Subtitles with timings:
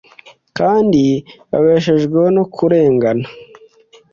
[0.57, 1.03] kandi
[1.49, 3.27] babeshejweho no kuregana